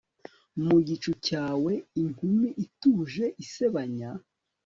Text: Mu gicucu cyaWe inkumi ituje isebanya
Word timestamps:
Mu 0.65 0.77
gicucu 0.87 1.11
cyaWe 1.25 1.73
inkumi 2.01 2.47
ituje 2.65 3.25
isebanya 3.43 4.09